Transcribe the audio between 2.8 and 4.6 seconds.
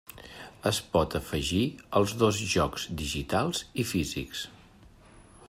digitals i físics.